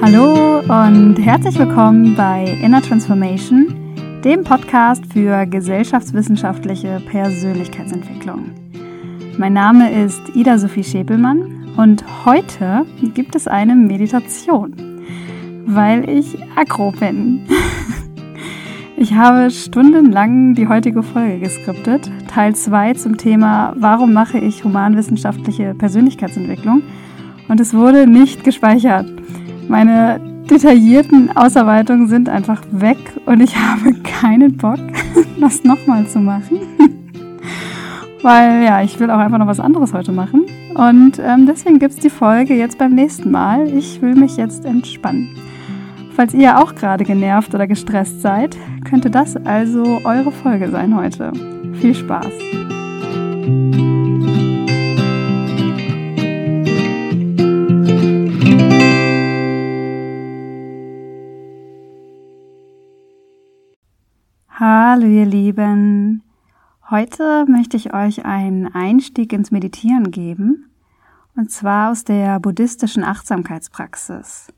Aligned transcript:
Hallo 0.00 0.60
und 0.60 1.16
herzlich 1.18 1.58
willkommen 1.58 2.14
bei 2.14 2.56
Inner 2.62 2.80
Transformation, 2.80 4.20
dem 4.22 4.44
Podcast 4.44 5.04
für 5.12 5.44
gesellschaftswissenschaftliche 5.46 7.00
Persönlichkeitsentwicklung. 7.10 8.52
Mein 9.36 9.54
Name 9.54 10.04
ist 10.04 10.20
Ida 10.36 10.56
Sophie 10.58 10.84
Schäpelmann 10.84 11.74
und 11.76 12.04
heute 12.24 12.86
gibt 13.14 13.34
es 13.34 13.48
eine 13.48 13.74
Meditation, 13.74 15.02
weil 15.66 16.08
ich 16.08 16.38
aggro 16.54 16.92
bin. 16.92 17.44
Ich 18.98 19.12
habe 19.12 19.50
stundenlang 19.50 20.54
die 20.54 20.68
heutige 20.68 21.02
Folge 21.02 21.38
geskriptet, 21.38 22.10
Teil 22.28 22.56
2 22.56 22.94
zum 22.94 23.18
Thema 23.18 23.74
Warum 23.76 24.14
mache 24.14 24.38
ich 24.38 24.64
humanwissenschaftliche 24.64 25.74
Persönlichkeitsentwicklung? 25.74 26.80
Und 27.46 27.60
es 27.60 27.74
wurde 27.74 28.06
nicht 28.06 28.42
gespeichert. 28.42 29.06
Meine 29.68 30.18
detaillierten 30.50 31.36
Ausarbeitungen 31.36 32.08
sind 32.08 32.30
einfach 32.30 32.62
weg 32.70 32.96
und 33.26 33.42
ich 33.42 33.54
habe 33.58 33.92
keinen 34.00 34.56
Bock, 34.56 34.80
das 35.40 35.62
nochmal 35.62 36.06
zu 36.06 36.18
machen. 36.18 36.58
Weil 38.22 38.64
ja, 38.64 38.80
ich 38.80 38.98
will 38.98 39.10
auch 39.10 39.18
einfach 39.18 39.38
noch 39.38 39.46
was 39.46 39.60
anderes 39.60 39.92
heute 39.92 40.12
machen. 40.12 40.46
Und 40.74 41.18
ähm, 41.18 41.44
deswegen 41.46 41.78
gibt 41.78 41.92
es 41.92 42.00
die 42.00 42.10
Folge 42.10 42.54
jetzt 42.54 42.78
beim 42.78 42.94
nächsten 42.94 43.30
Mal. 43.30 43.68
Ich 43.76 44.00
will 44.00 44.14
mich 44.14 44.38
jetzt 44.38 44.64
entspannen. 44.64 45.36
Falls 46.16 46.32
ihr 46.32 46.58
auch 46.58 46.74
gerade 46.74 47.04
genervt 47.04 47.54
oder 47.54 47.66
gestresst 47.66 48.22
seid, 48.22 48.56
könnte 48.88 49.10
das 49.10 49.36
also 49.36 50.00
eure 50.04 50.32
Folge 50.32 50.70
sein 50.70 50.96
heute. 50.96 51.30
Viel 51.74 51.94
Spaß! 51.94 52.32
Hallo 64.48 65.06
ihr 65.06 65.26
Lieben. 65.26 66.22
Heute 66.88 67.44
möchte 67.46 67.76
ich 67.76 67.92
euch 67.92 68.24
einen 68.24 68.74
Einstieg 68.74 69.34
ins 69.34 69.50
Meditieren 69.50 70.10
geben, 70.10 70.70
und 71.36 71.50
zwar 71.50 71.90
aus 71.90 72.04
der 72.04 72.40
buddhistischen 72.40 73.04
Achtsamkeitspraxis. 73.04 74.48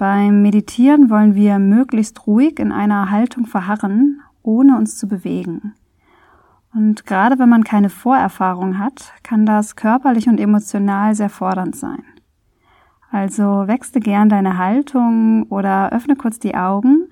Beim 0.00 0.40
Meditieren 0.40 1.10
wollen 1.10 1.34
wir 1.34 1.58
möglichst 1.58 2.26
ruhig 2.26 2.58
in 2.58 2.72
einer 2.72 3.10
Haltung 3.10 3.44
verharren, 3.44 4.22
ohne 4.42 4.78
uns 4.78 4.96
zu 4.96 5.06
bewegen. 5.06 5.74
Und 6.72 7.04
gerade 7.04 7.38
wenn 7.38 7.50
man 7.50 7.64
keine 7.64 7.90
Vorerfahrung 7.90 8.78
hat, 8.78 9.12
kann 9.22 9.44
das 9.44 9.76
körperlich 9.76 10.26
und 10.26 10.40
emotional 10.40 11.14
sehr 11.14 11.28
fordernd 11.28 11.76
sein. 11.76 12.02
Also 13.10 13.66
wechsle 13.66 14.00
gern 14.00 14.30
deine 14.30 14.56
Haltung 14.56 15.42
oder 15.50 15.92
öffne 15.92 16.16
kurz 16.16 16.38
die 16.38 16.54
Augen 16.54 17.08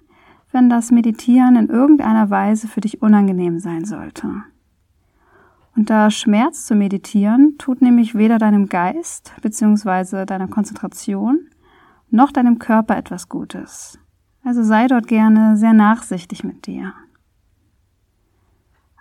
wenn 0.50 0.70
das 0.70 0.90
Meditieren 0.90 1.56
in 1.56 1.68
irgendeiner 1.68 2.30
Weise 2.30 2.68
für 2.68 2.80
dich 2.80 3.02
unangenehm 3.02 3.58
sein 3.58 3.84
sollte. 3.84 4.44
Unter 5.76 6.10
Schmerz 6.10 6.66
zu 6.66 6.74
meditieren 6.74 7.56
tut 7.58 7.82
nämlich 7.82 8.14
weder 8.14 8.38
deinem 8.38 8.68
Geist 8.68 9.32
bzw. 9.42 10.24
deiner 10.24 10.48
Konzentration 10.48 11.48
noch 12.10 12.32
deinem 12.32 12.58
Körper 12.58 12.96
etwas 12.96 13.28
Gutes. 13.28 13.98
Also 14.44 14.62
sei 14.62 14.86
dort 14.86 15.06
gerne 15.06 15.56
sehr 15.56 15.72
nachsichtig 15.74 16.44
mit 16.44 16.66
dir. 16.66 16.94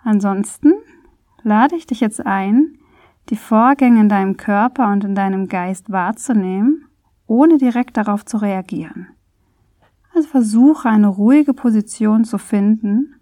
Ansonsten 0.02 0.74
lade 1.42 1.76
ich 1.76 1.86
dich 1.86 2.00
jetzt 2.00 2.24
ein, 2.24 2.78
die 3.28 3.36
Vorgänge 3.36 4.00
in 4.00 4.08
deinem 4.08 4.36
Körper 4.36 4.90
und 4.90 5.04
in 5.04 5.14
deinem 5.14 5.48
Geist 5.48 5.90
wahrzunehmen, 5.90 6.86
ohne 7.26 7.58
direkt 7.58 7.96
darauf 7.96 8.24
zu 8.24 8.38
reagieren. 8.38 9.08
Also 10.14 10.28
versuche 10.28 10.88
eine 10.88 11.08
ruhige 11.08 11.54
Position 11.54 12.24
zu 12.24 12.38
finden 12.38 13.14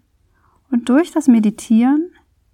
und 0.71 0.89
durch 0.89 1.11
das 1.11 1.27
Meditieren 1.27 2.09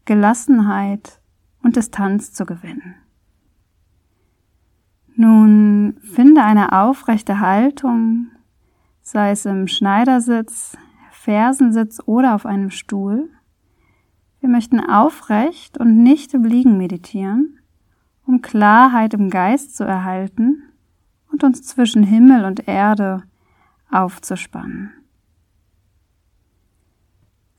Gelassenheit 0.06 1.22
und 1.62 1.76
Distanz 1.78 2.34
zu 2.34 2.46
gewinnen. 2.46 2.96
Nun 5.16 5.98
finde 6.02 6.44
eine 6.44 6.72
aufrechte 6.72 7.40
Haltung, 7.40 8.32
sei 9.02 9.32
es 9.32 9.46
im 9.46 9.68
Schneidersitz, 9.68 10.78
Fersensitz 11.12 12.02
oder 12.06 12.34
auf 12.34 12.46
einem 12.46 12.72
Stuhl. 12.72 13.30
Wir 14.40 14.50
möchten 14.50 14.80
aufrecht 14.80 15.78
und 15.78 16.02
nicht 16.02 16.34
im 16.34 16.44
Liegen 16.44 16.78
meditieren, 16.78 17.60
um 18.26 18.42
Klarheit 18.42 19.14
im 19.14 19.30
Geist 19.30 19.78
zu 19.78 19.84
erhalten 19.84 20.64
und 21.32 21.44
uns 21.44 21.62
zwischen 21.64 22.04
Himmel 22.04 22.44
und 22.44 22.68
Erde 22.68 23.24
aufzuspannen. 23.92 24.92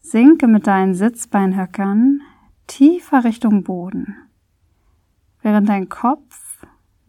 Sinke 0.00 0.48
mit 0.48 0.66
deinen 0.66 0.94
Sitzbeinhöckern 0.94 2.20
tiefer 2.66 3.24
Richtung 3.24 3.62
Boden, 3.62 4.16
während 5.40 5.68
dein 5.68 5.88
Kopf, 5.88 6.43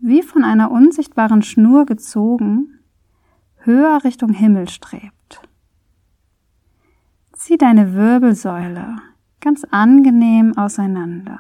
wie 0.05 0.21
von 0.21 0.43
einer 0.43 0.69
unsichtbaren 0.69 1.41
Schnur 1.41 1.87
gezogen, 1.87 2.79
höher 3.57 4.03
Richtung 4.03 4.33
Himmel 4.33 4.69
strebt. 4.69 5.41
Zieh 7.33 7.57
deine 7.57 7.95
Wirbelsäule 7.95 8.97
ganz 9.41 9.63
angenehm 9.63 10.55
auseinander. 10.55 11.39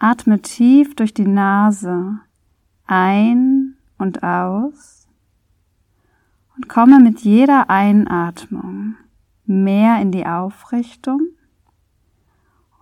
Atme 0.00 0.42
tief 0.42 0.96
durch 0.96 1.14
die 1.14 1.28
Nase 1.28 2.18
ein 2.84 3.76
und 3.98 4.24
aus 4.24 5.06
und 6.56 6.68
komme 6.68 6.98
mit 6.98 7.20
jeder 7.20 7.70
Einatmung 7.70 8.96
mehr 9.46 10.00
in 10.00 10.10
die 10.10 10.26
Aufrichtung 10.26 11.20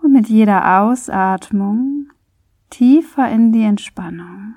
und 0.02 0.12
mit 0.12 0.28
jeder 0.28 0.80
Ausatmung 0.80 2.10
tiefer 2.70 3.30
in 3.30 3.52
die 3.52 3.62
Entspannung. 3.62 4.54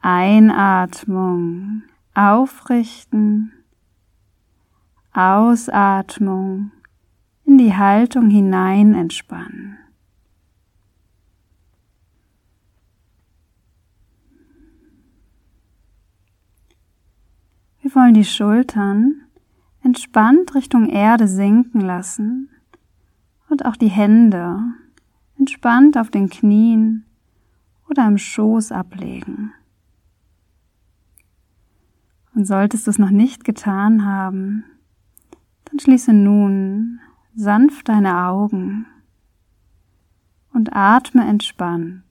Einatmung 0.00 1.82
aufrichten, 2.14 3.52
Ausatmung 5.12 6.70
in 7.44 7.58
die 7.58 7.74
Haltung 7.74 8.30
hinein 8.30 8.94
entspannen. 8.94 9.78
Wir 17.80 17.94
wollen 17.94 18.14
die 18.14 18.24
Schultern 18.24 19.22
entspannt 19.82 20.54
Richtung 20.54 20.88
Erde 20.88 21.26
sinken 21.26 21.80
lassen 21.80 22.50
und 23.48 23.64
auch 23.64 23.76
die 23.76 23.88
Hände 23.88 24.60
entspannt 25.38 25.96
auf 25.96 26.10
den 26.10 26.28
Knien 26.28 27.04
oder 27.88 28.06
im 28.06 28.18
Schoß 28.18 28.72
ablegen. 28.72 29.52
Und 32.34 32.44
solltest 32.44 32.86
du 32.86 32.90
es 32.90 32.98
noch 32.98 33.10
nicht 33.10 33.44
getan 33.44 34.04
haben, 34.04 34.64
dann 35.64 35.80
schließe 35.80 36.12
nun 36.12 37.00
sanft 37.34 37.88
deine 37.88 38.26
Augen 38.26 38.86
und 40.52 40.74
atme 40.74 41.26
entspannt 41.26 42.04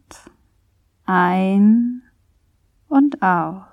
ein 1.06 2.02
und 2.88 3.22
aus. 3.22 3.67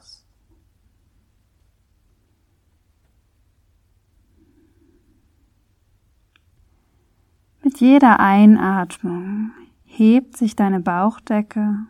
Mit 7.65 7.81
jeder 7.81 8.21
Einatmung 8.21 9.53
hebt 9.85 10.37
sich 10.37 10.55
deine 10.55 10.81
Bauchdecke 10.81 11.87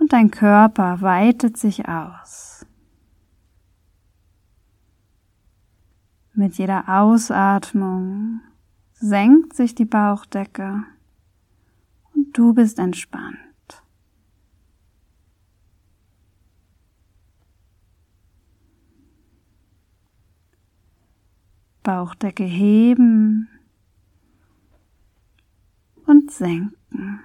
und 0.00 0.12
dein 0.12 0.32
Körper 0.32 1.00
weitet 1.02 1.56
sich 1.56 1.86
aus. 1.86 2.66
Mit 6.34 6.58
jeder 6.58 6.88
Ausatmung 6.88 8.40
senkt 8.94 9.54
sich 9.54 9.76
die 9.76 9.84
Bauchdecke 9.84 10.82
und 12.12 12.36
du 12.36 12.52
bist 12.52 12.80
entspannt. 12.80 13.38
Bauchdecke 21.84 22.42
heben 22.42 23.48
senken. 26.30 27.20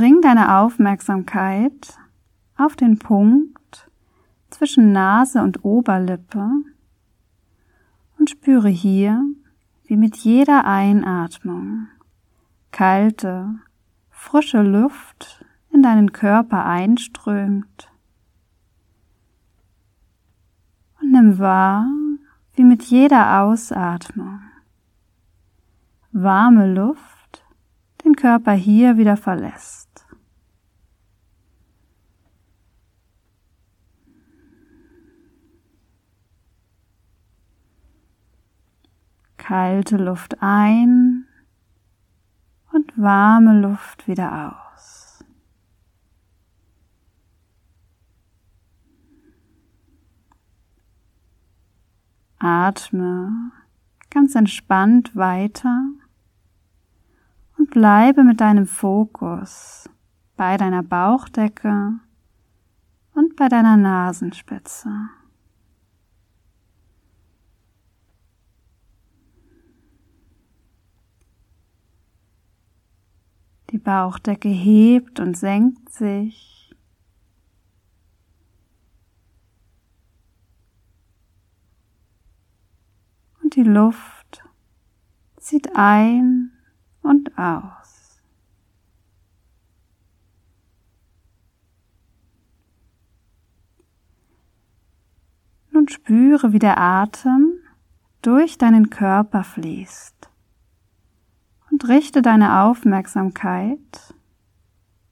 bring 0.00 0.22
deine 0.22 0.56
Aufmerksamkeit 0.56 1.98
auf 2.56 2.74
den 2.74 2.98
Punkt 2.98 3.90
zwischen 4.48 4.92
Nase 4.92 5.42
und 5.42 5.62
Oberlippe 5.62 6.48
und 8.18 8.30
spüre 8.30 8.70
hier, 8.70 9.22
wie 9.84 9.98
mit 9.98 10.16
jeder 10.16 10.64
Einatmung 10.64 11.88
kalte, 12.70 13.56
frische 14.08 14.62
Luft 14.62 15.44
in 15.70 15.82
deinen 15.82 16.12
Körper 16.12 16.64
einströmt. 16.64 17.92
Und 20.92 20.98
nimm 21.10 21.38
wahr, 21.38 21.86
wie 22.54 22.64
mit 22.64 22.82
jeder 22.84 23.40
Ausatmung 23.40 24.40
warme 26.12 26.72
Luft 26.72 27.44
den 28.04 28.16
Körper 28.16 28.52
hier 28.52 28.96
wieder 28.96 29.16
verlässt. 29.16 30.06
Kalte 39.36 39.96
Luft 39.96 40.36
ein 40.40 41.26
und 42.72 42.96
warme 42.96 43.60
Luft 43.60 44.06
wieder 44.06 44.52
aus. 44.52 44.69
Atme 52.40 53.52
ganz 54.08 54.34
entspannt 54.34 55.14
weiter 55.14 55.84
und 57.58 57.70
bleibe 57.70 58.24
mit 58.24 58.40
deinem 58.40 58.66
Fokus 58.66 59.88
bei 60.36 60.56
deiner 60.56 60.82
Bauchdecke 60.82 62.00
und 63.14 63.36
bei 63.36 63.48
deiner 63.48 63.76
Nasenspitze. 63.76 64.90
Die 73.70 73.78
Bauchdecke 73.78 74.48
hebt 74.48 75.20
und 75.20 75.36
senkt 75.36 75.90
sich. 75.90 76.59
Und 83.50 83.56
die 83.56 83.68
Luft 83.68 84.44
zieht 85.36 85.74
ein 85.74 86.52
und 87.02 87.36
aus. 87.36 88.22
Nun 95.72 95.88
spüre, 95.88 96.52
wie 96.52 96.60
der 96.60 96.78
Atem 96.78 97.54
durch 98.22 98.56
deinen 98.56 98.88
Körper 98.88 99.42
fließt 99.42 100.30
und 101.72 101.88
richte 101.88 102.22
deine 102.22 102.60
Aufmerksamkeit 102.60 104.14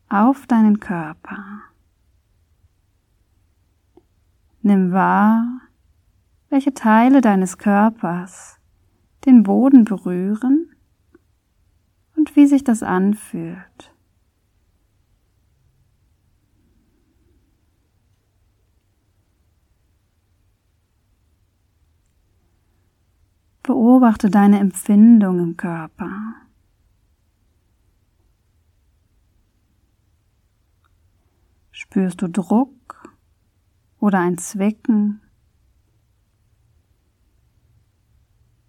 auf 0.08 0.46
deinen 0.46 0.79
Körper. 0.79 1.62
Nimm 4.62 4.93
wahr, 4.93 5.62
welche 6.50 6.74
Teile 6.74 7.20
deines 7.20 7.58
Körpers 7.58 8.58
den 9.24 9.42
Boden 9.42 9.84
berühren 9.84 10.74
und 12.16 12.36
wie 12.36 12.46
sich 12.46 12.64
das 12.64 12.82
anfühlt. 12.82 13.94
Beobachte 23.62 24.30
deine 24.30 24.60
Empfindung 24.60 25.40
im 25.40 25.56
Körper. 25.58 26.10
Spürst 31.70 32.22
du 32.22 32.28
Druck 32.28 33.14
oder 34.00 34.20
ein 34.20 34.38
Zwicken? 34.38 35.20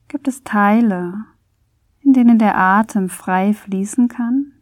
Gibt 0.10 0.28
es 0.28 0.44
Teile, 0.44 1.24
in 2.02 2.14
denen 2.14 2.40
der 2.40 2.58
Atem 2.58 3.10
frei 3.10 3.54
fließen 3.54 4.08
kann? 4.08 4.54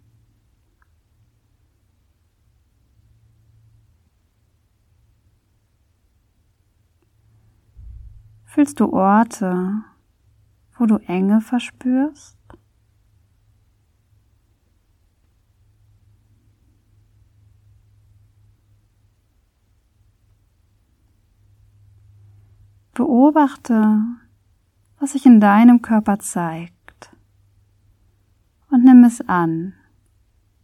Fühlst 8.44 8.82
du 8.82 8.92
Orte, 8.92 9.86
wo 10.78 10.86
du 10.86 10.98
Enge 10.98 11.40
verspürst? 11.40 12.38
Beobachte, 22.94 24.18
was 25.08 25.14
sich 25.14 25.26
in 25.26 25.40
deinem 25.40 25.82
Körper 25.82 26.20
zeigt 26.20 27.16
und 28.70 28.84
nimm 28.84 29.06
es 29.06 29.22
an, 29.22 29.74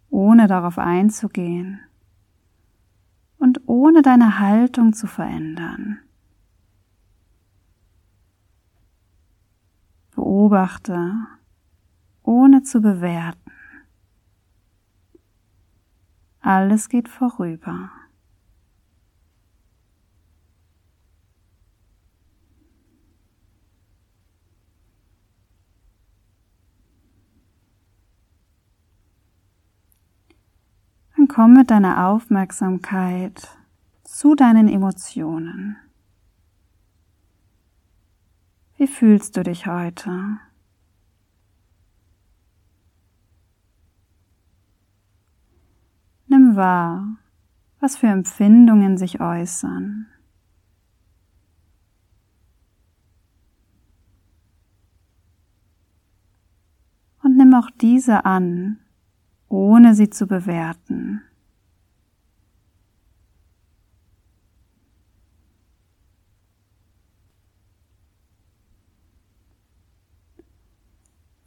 ohne 0.10 0.48
darauf 0.48 0.78
einzugehen 0.78 1.80
und 3.38 3.62
ohne 3.68 4.01
deine 4.01 4.40
Haltung 4.40 4.92
zu 4.92 5.07
verändern. 5.07 6.00
Beobachte, 10.13 11.13
ohne 12.24 12.63
zu 12.63 12.81
bewerten. 12.81 13.54
Alles 16.42 16.89
geht 16.89 17.07
vorüber. 17.07 17.92
Komm 31.33 31.53
mit 31.53 31.71
deiner 31.71 32.09
Aufmerksamkeit 32.09 33.58
zu 34.03 34.36
deinen 34.36 34.67
Emotionen. 34.67 35.77
Wie 38.77 38.86
fühlst 38.86 39.36
du 39.36 39.41
dich 39.41 39.65
heute? 39.65 40.38
Nimm 46.27 46.55
wahr, 46.55 47.17
was 47.79 47.98
für 47.98 48.08
Empfindungen 48.08 49.00
sich 49.00 49.19
äußern. 49.19 50.05
Und 57.24 57.38
nimm 57.38 57.55
auch 57.55 57.72
diese 57.81 58.24
an, 58.24 58.77
ohne 59.53 59.93
sie 59.93 60.10
zu 60.10 60.25
bewerten. 60.25 61.22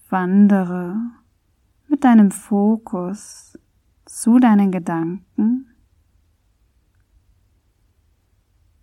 Wandere 0.08 0.94
mit 1.88 2.04
deinem 2.04 2.30
Fokus 2.30 3.58
zu 4.04 4.38
deinen 4.38 4.70
Gedanken 4.70 5.66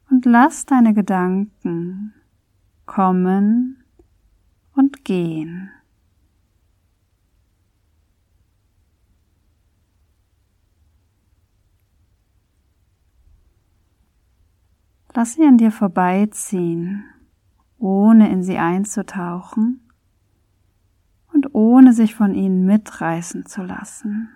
und 0.09 0.25
lass 0.25 0.65
deine 0.65 0.93
Gedanken 0.93 2.13
kommen 2.85 3.85
und 4.73 5.05
gehen. 5.05 5.71
Lass 15.15 15.33
sie 15.33 15.43
an 15.43 15.57
dir 15.57 15.71
vorbeiziehen, 15.71 17.05
ohne 17.77 18.31
in 18.31 18.41
sie 18.43 18.57
einzutauchen 18.57 19.87
und 21.33 21.53
ohne 21.53 21.93
sich 21.93 22.15
von 22.15 22.33
ihnen 22.33 22.65
mitreißen 22.65 23.45
zu 23.45 23.61
lassen. 23.61 24.29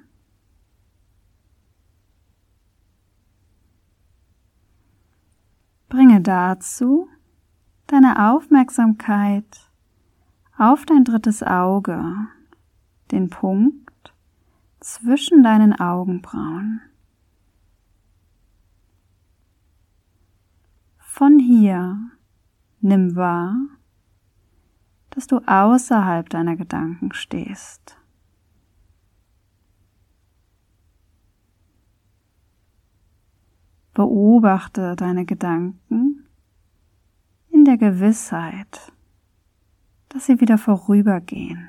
Bringe 5.90 6.22
dazu 6.22 7.08
deine 7.88 8.32
Aufmerksamkeit 8.32 9.72
auf 10.58 10.86
dein 10.86 11.04
drittes 11.06 11.42
Auge, 11.42 12.04
den 13.12 13.30
Punkt 13.30 14.14
zwischen 14.80 15.42
deinen 15.42 15.74
Augenbrauen. 15.80 16.82
Von 21.18 21.40
hier 21.40 22.12
nimm 22.80 23.16
wahr, 23.16 23.56
dass 25.10 25.26
du 25.26 25.40
außerhalb 25.48 26.30
deiner 26.30 26.56
Gedanken 26.56 27.12
stehst. 27.12 27.98
Beobachte 33.96 34.96
deine 34.96 35.26
Gedanken 35.26 36.28
in 37.50 37.66
der 37.66 37.78
Gewissheit, 37.78 38.94
dass 40.10 40.28
sie 40.28 40.40
wieder 40.40 40.60
vorübergehen. 40.60 41.68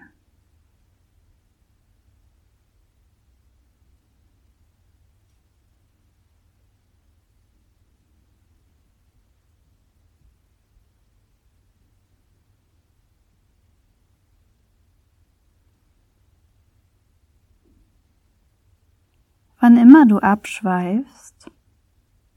Wann 19.60 19.76
immer 19.76 20.06
du 20.06 20.18
abschweifst, 20.18 21.50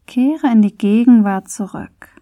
Kehre 0.08 0.52
in 0.52 0.62
die 0.62 0.76
Gegenwart 0.76 1.50
zurück. 1.50 2.22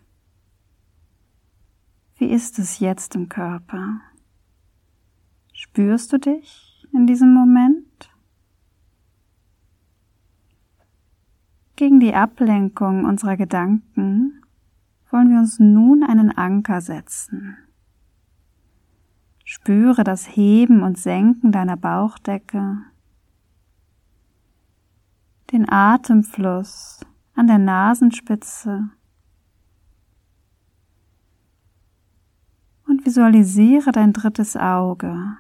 Wie 2.17 2.27
ist 2.27 2.59
es 2.59 2.79
jetzt 2.79 3.15
im 3.15 3.29
Körper? 3.29 4.01
Spürst 5.53 6.11
du 6.11 6.19
dich 6.19 6.85
in 6.91 7.07
diesem 7.07 7.33
Moment? 7.33 8.11
Gegen 11.77 12.01
die 12.01 12.13
Ablenkung 12.13 13.05
unserer 13.05 13.37
Gedanken 13.37 14.43
wollen 15.09 15.29
wir 15.29 15.39
uns 15.39 15.59
nun 15.59 16.03
einen 16.03 16.29
Anker 16.29 16.81
setzen. 16.81 17.57
Spüre 19.45 20.03
das 20.03 20.35
Heben 20.35 20.83
und 20.83 20.97
Senken 20.97 21.53
deiner 21.53 21.77
Bauchdecke, 21.77 22.79
den 25.51 25.69
Atemfluss 25.69 26.99
an 27.35 27.47
der 27.47 27.57
Nasenspitze 27.57 28.89
und 32.85 33.05
visualisiere 33.05 33.91
dein 33.91 34.13
drittes 34.13 34.55
Auge, 34.55 35.37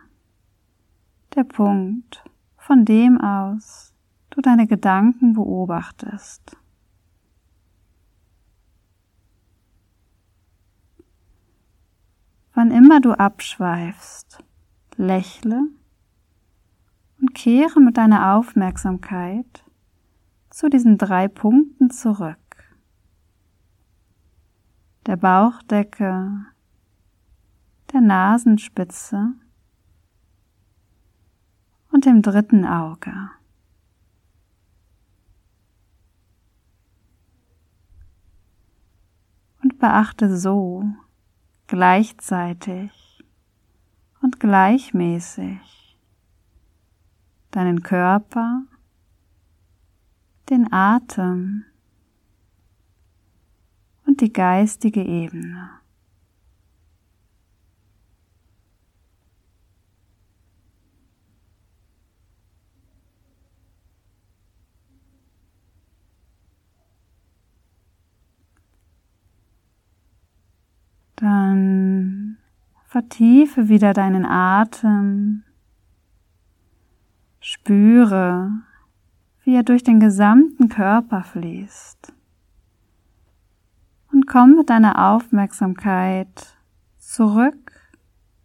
der 1.35 1.43
Punkt, 1.43 2.23
von 2.57 2.85
dem 2.85 3.19
aus 3.19 3.93
du 4.31 4.41
deine 4.41 4.67
Gedanken 4.67 5.33
beobachtest. 5.33 6.55
Wann 12.53 12.71
immer 12.71 12.99
du 12.99 13.13
abschweifst, 13.13 14.43
lächle 14.97 15.67
und 17.21 17.33
kehre 17.33 17.79
mit 17.79 17.97
deiner 17.97 18.35
Aufmerksamkeit 18.35 19.63
zu 20.59 20.67
diesen 20.67 20.97
drei 20.97 21.29
Punkten 21.29 21.89
zurück. 21.89 22.37
Der 25.05 25.15
Bauchdecke, 25.15 26.47
der 27.93 28.01
Nasenspitze 28.01 29.35
und 31.93 32.05
dem 32.05 32.21
dritten 32.21 32.65
Auge. 32.65 33.13
Und 39.63 39.79
beachte 39.79 40.35
so 40.37 40.83
gleichzeitig 41.67 43.23
und 44.21 44.41
gleichmäßig 44.41 45.97
deinen 47.49 47.81
Körper 47.81 48.63
den 50.49 50.71
Atem 50.71 51.65
und 54.05 54.21
die 54.21 54.33
geistige 54.33 55.03
Ebene. 55.03 55.69
Dann 71.15 72.37
vertiefe 72.85 73.67
wieder 73.67 73.93
deinen 73.93 74.25
Atem. 74.25 75.43
Spüre, 77.41 78.51
wie 79.49 79.55
er 79.55 79.63
durch 79.63 79.81
den 79.83 79.99
gesamten 79.99 80.69
Körper 80.69 81.23
fließt. 81.23 82.13
Und 84.11 84.27
komm 84.27 84.55
mit 84.55 84.69
deiner 84.69 85.09
Aufmerksamkeit 85.09 86.55
zurück 86.99 87.71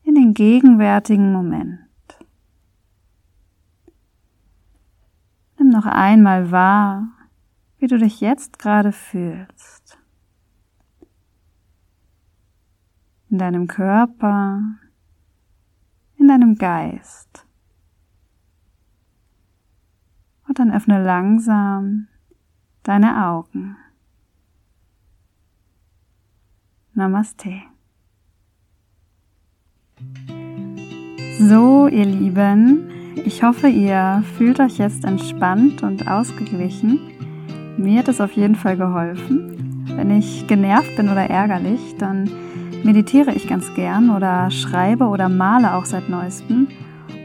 in 0.03 0.15
den 0.15 0.33
gegenwärtigen 0.33 1.31
Moment. 1.31 1.79
Nimm 5.59 5.69
noch 5.69 5.85
einmal 5.85 6.51
wahr, 6.51 7.09
wie 7.77 7.87
du 7.87 7.99
dich 7.99 8.23
jetzt 8.23 8.59
gerade 8.59 8.91
fühlst. 8.91 9.99
In 13.29 13.37
deinem 13.37 13.67
Körper, 13.67 14.63
in 16.17 16.29
deinem 16.29 16.55
Geist. 16.55 17.45
Und 20.47 20.59
dann 20.59 20.73
öffne 20.73 21.03
langsam 21.03 22.09
deine 22.83 23.27
Augen. 23.27 23.77
Namaste. 26.93 27.63
So, 31.41 31.89
ihr 31.89 32.05
Lieben, 32.05 32.91
ich 33.25 33.43
hoffe, 33.43 33.69
ihr 33.69 34.23
fühlt 34.37 34.61
euch 34.61 34.79
jetzt 34.79 35.05
entspannt 35.05 35.83
und 35.83 36.07
ausgeglichen. 36.07 37.01
Mir 37.77 37.99
hat 37.99 38.09
es 38.09 38.21
auf 38.21 38.33
jeden 38.33 38.55
Fall 38.55 38.77
geholfen. 38.77 39.87
Wenn 39.97 40.11
ich 40.11 40.47
genervt 40.47 40.95
bin 40.97 41.09
oder 41.09 41.29
ärgerlich, 41.29 41.97
dann 41.99 42.31
meditiere 42.85 43.33
ich 43.35 43.49
ganz 43.49 43.73
gern 43.75 44.11
oder 44.11 44.51
schreibe 44.51 45.07
oder 45.07 45.29
male 45.29 45.75
auch 45.75 45.85
seit 45.85 46.09
neuestem 46.09 46.69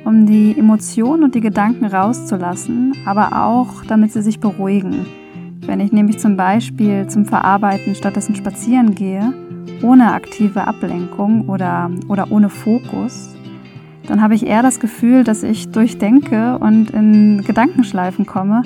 um 0.10 0.25
die 0.25 0.58
Emotionen 0.58 1.24
und 1.24 1.36
die 1.36 1.39
Gedanken 1.39 1.86
rauszulassen, 1.86 2.96
aber 3.06 3.46
auch 3.46 3.86
damit 3.86 4.12
sie 4.12 4.24
sich 4.24 4.39
beruhigen. 4.39 5.06
Wenn 5.68 5.80
ich 5.80 5.92
nämlich 5.92 6.18
zum 6.18 6.36
Beispiel 6.36 7.06
zum 7.06 7.25
Verarbeiten 7.25 7.94
stattdessen 7.94 8.34
spazieren 8.34 8.96
gehe, 8.96 9.32
ohne 9.84 10.13
aktive 10.13 10.66
Ablenkung 10.66 11.48
oder, 11.48 11.92
oder 12.08 12.32
ohne 12.32 12.50
Fokus, 12.50 13.36
dann 14.08 14.20
habe 14.20 14.34
ich 14.34 14.48
eher 14.48 14.63
das 14.63 14.80
Gefühl, 14.80 15.24
dass 15.24 15.44
ich 15.44 15.70
durchdenke 15.70 16.58
und 16.58 16.89
in 16.89 17.44
Gedankenschleifen 17.46 18.25
komme, 18.25 18.63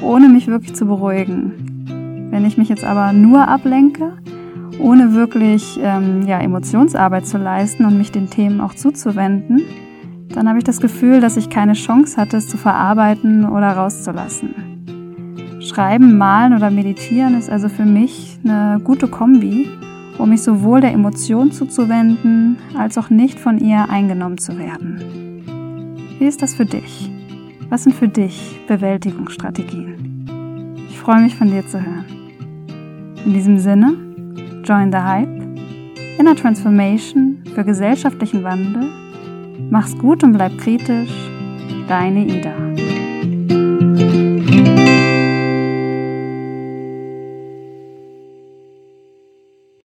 ohne 0.00 0.28
mich 0.28 0.46
wirklich 0.46 0.74
zu 0.74 0.86
beruhigen. 0.86 2.28
Wenn 2.30 2.44
ich 2.44 2.56
mich 2.56 2.68
jetzt 2.68 2.84
aber 2.84 3.12
nur 3.12 3.48
ablenke, 3.48 4.12
ohne 4.78 5.12
wirklich 5.12 5.76
ähm, 5.82 6.22
ja, 6.28 6.38
Emotionsarbeit 6.38 7.26
zu 7.26 7.36
leisten 7.36 7.84
und 7.84 7.98
mich 7.98 8.12
den 8.12 8.30
Themen 8.30 8.60
auch 8.60 8.74
zuzuwenden, 8.74 9.62
dann 10.28 10.48
habe 10.48 10.58
ich 10.58 10.64
das 10.64 10.80
Gefühl, 10.80 11.20
dass 11.20 11.36
ich 11.36 11.50
keine 11.50 11.74
Chance 11.74 12.16
hatte, 12.16 12.36
es 12.36 12.48
zu 12.48 12.56
verarbeiten 12.56 13.48
oder 13.48 13.72
rauszulassen. 13.72 15.60
Schreiben, 15.60 16.18
malen 16.18 16.54
oder 16.54 16.70
meditieren 16.70 17.38
ist 17.38 17.48
also 17.48 17.68
für 17.68 17.84
mich 17.84 18.38
eine 18.44 18.80
gute 18.82 19.08
Kombi, 19.08 19.68
um 20.18 20.30
mich 20.30 20.42
sowohl 20.42 20.80
der 20.80 20.92
Emotion 20.92 21.52
zuzuwenden, 21.52 22.58
als 22.76 22.98
auch 22.98 23.10
nicht 23.10 23.40
von 23.40 23.58
ihr 23.58 23.88
eingenommen 23.88 24.38
zu 24.38 24.58
werden. 24.58 25.00
Wie 26.18 26.26
ist 26.26 26.42
das 26.42 26.54
für 26.54 26.66
dich? 26.66 27.10
Was 27.70 27.84
sind 27.84 27.94
für 27.94 28.08
dich 28.08 28.60
Bewältigungsstrategien? 28.68 30.86
Ich 30.88 30.98
freue 30.98 31.22
mich 31.22 31.34
von 31.34 31.50
dir 31.50 31.66
zu 31.66 31.80
hören. 31.80 32.04
In 33.24 33.32
diesem 33.32 33.58
Sinne, 33.58 33.94
join 34.64 34.92
the 34.92 34.98
hype, 34.98 35.42
Inner 36.18 36.36
Transformation 36.36 37.42
für 37.54 37.64
gesellschaftlichen 37.64 38.44
Wandel 38.44 39.03
Mach's 39.70 39.96
gut 39.98 40.22
und 40.22 40.32
bleib 40.32 40.56
kritisch. 40.58 41.10
Deine 41.88 42.24
Ida. 42.24 42.73